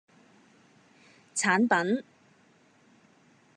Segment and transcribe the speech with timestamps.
[1.35, 2.03] 產品